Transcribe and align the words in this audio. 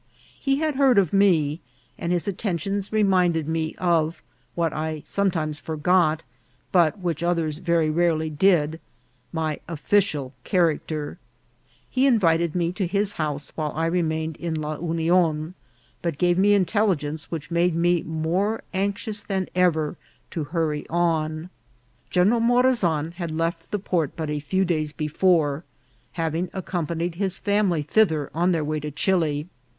He 0.39 0.55
had 0.57 0.77
heard 0.77 0.97
of 0.97 1.13
me, 1.13 1.61
and 1.95 2.11
his 2.11 2.27
attentions 2.27 2.91
reminded 2.91 3.47
me 3.47 3.75
of, 3.77 4.23
what 4.55 4.73
I 4.73 5.03
sometimes 5.05 5.59
forgot, 5.59 6.23
but 6.71 6.97
which 6.97 7.21
others 7.21 7.59
very 7.59 7.91
rarely 7.91 8.27
did, 8.27 8.79
my 9.31 9.59
official 9.67 10.33
character; 10.43 11.19
he 11.87 12.07
invited 12.07 12.55
me 12.55 12.71
to 12.71 12.87
his 12.87 13.13
house 13.21 13.51
while 13.53 13.73
I 13.75 13.85
remained 13.85 14.37
in 14.37 14.55
La 14.55 14.79
Union, 14.79 15.53
but 16.01 16.17
gave 16.17 16.35
me 16.35 16.55
intelligence 16.55 17.29
which 17.29 17.51
made 17.51 17.75
me 17.75 18.01
more 18.01 18.63
anxious 18.73 19.21
than 19.21 19.49
ever 19.53 19.97
to 20.31 20.45
hurry 20.45 20.83
on. 20.89 21.51
General 22.09 22.39
Morazan 22.41 23.11
had 23.17 23.29
left 23.29 23.69
the 23.69 23.77
port 23.77 24.13
but 24.15 24.31
a 24.31 24.39
few 24.39 24.65
days 24.65 24.93
before, 24.93 25.63
having 26.13 26.49
accompanied 26.53 27.13
his 27.21 27.37
family 27.37 27.83
thither 27.83 28.31
on 28.33 28.51
their 28.51 28.63
way 28.63 28.79
to 28.79 28.89
Chili. 28.89 29.47